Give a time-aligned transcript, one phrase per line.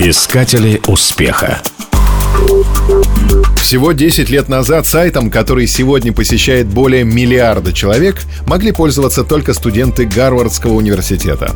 [0.00, 1.60] Искатели успеха.
[3.56, 10.04] Всего 10 лет назад сайтом, который сегодня посещает более миллиарда человек, могли пользоваться только студенты
[10.06, 11.52] Гарвардского университета.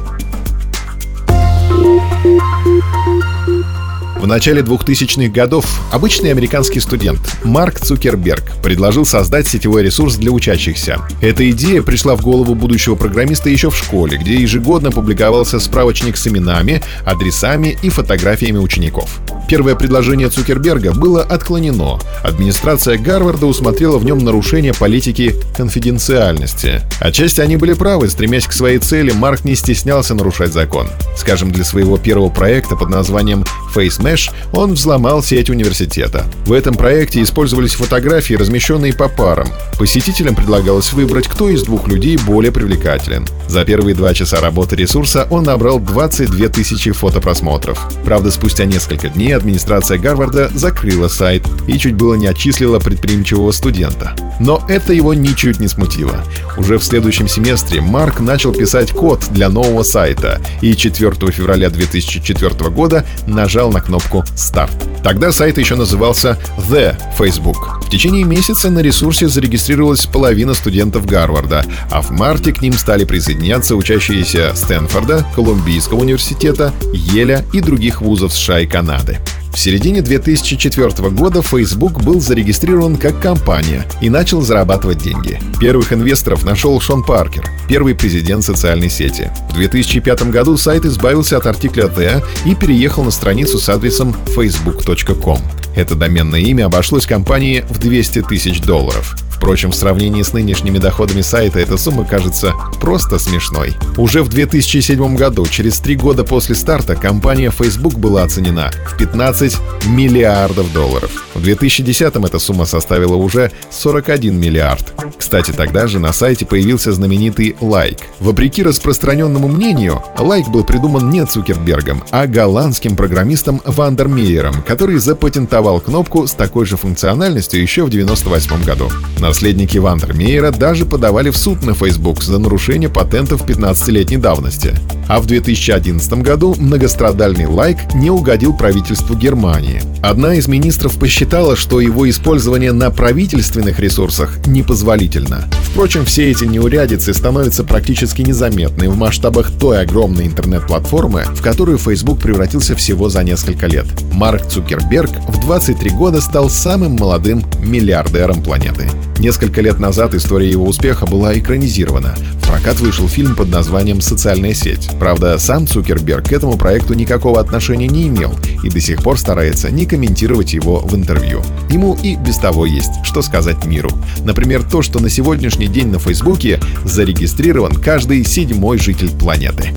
[4.22, 11.00] В начале 2000-х годов обычный американский студент Марк Цукерберг предложил создать сетевой ресурс для учащихся.
[11.20, 16.28] Эта идея пришла в голову будущего программиста еще в школе, где ежегодно публиковался справочник с
[16.28, 19.18] именами, адресами и фотографиями учеников.
[19.48, 21.98] Первое предложение Цукерберга было отклонено.
[22.22, 26.80] Администрация Гарварда усмотрела в нем нарушение политики конфиденциальности.
[27.00, 30.88] Отчасти они были правы, стремясь к своей цели, Марк не стеснялся нарушать закон.
[31.16, 36.24] Скажем, для своего первого проекта под названием Face Mesh он взломал сеть университета.
[36.46, 39.48] В этом проекте использовались фотографии, размещенные по парам.
[39.78, 43.26] Посетителям предлагалось выбрать, кто из двух людей более привлекателен.
[43.48, 47.78] За первые два часа работы ресурса он набрал 22 тысячи фотопросмотров.
[48.04, 54.14] Правда, спустя несколько дней администрация Гарварда закрыла сайт и чуть было не отчислила предприимчивого студента.
[54.40, 56.24] Но это его ничуть не смутило.
[56.56, 62.70] Уже в следующем семестре Марк начал писать код для нового сайта и 4 февраля 2004
[62.70, 64.72] года нажал на кнопку «Старт».
[65.02, 66.38] Тогда сайт еще назывался
[66.70, 67.81] The Facebook.
[67.92, 73.76] Течение месяца на ресурсе зарегистрировалась половина студентов Гарварда, а в марте к ним стали присоединяться
[73.76, 79.18] учащиеся Стэнфорда, Колумбийского университета, Еля и других вузов США и Канады.
[79.52, 85.38] В середине 2004 года Facebook был зарегистрирован как компания и начал зарабатывать деньги.
[85.60, 89.30] Первых инвесторов нашел Шон Паркер, первый президент социальной сети.
[89.50, 95.40] В 2005 году сайт избавился от артикля The и переехал на страницу с адресом facebook.com.
[95.74, 99.16] Это доменное имя обошлось компании в 200 тысяч долларов.
[99.42, 103.74] Впрочем, в сравнении с нынешними доходами сайта эта сумма кажется просто смешной.
[103.96, 109.56] Уже в 2007 году, через три года после старта, компания Facebook была оценена в 15
[109.86, 111.10] миллиардов долларов.
[111.34, 114.92] В 2010 эта сумма составила уже 41 миллиард.
[115.18, 117.98] Кстати, тогда же на сайте появился знаменитый лайк.
[118.20, 126.28] Вопреки распространенному мнению, лайк был придуман не Цукербергом, а голландским программистом Вандермеером, который запатентовал кнопку
[126.28, 128.88] с такой же функциональностью еще в 1998 году.
[129.32, 134.74] Наследники Вандермеера даже подавали в суд на Facebook за нарушение патентов 15-летней давности.
[135.08, 139.80] А в 2011 году многострадальный лайк не угодил правительству Германии.
[140.02, 145.48] Одна из министров посчитала, что его использование на правительственных ресурсах непозволительно.
[145.62, 152.20] Впрочем, все эти неурядицы становятся практически незаметны в масштабах той огромной интернет-платформы, в которую Facebook
[152.20, 153.86] превратился всего за несколько лет.
[154.12, 158.90] Марк Цукерберг в 23 года стал самым молодым миллиардером планеты.
[159.22, 162.16] Несколько лет назад история его успеха была экранизирована.
[162.42, 164.90] В прокат вышел фильм под названием «Социальная сеть».
[164.98, 168.34] Правда, сам Цукерберг к этому проекту никакого отношения не имел
[168.64, 171.40] и до сих пор старается не комментировать его в интервью.
[171.70, 173.90] Ему и без того есть, что сказать миру.
[174.24, 179.72] Например, то, что на сегодняшний день на Фейсбуке зарегистрирован каждый седьмой житель планеты.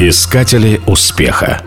[0.00, 1.62] Искатели успеха.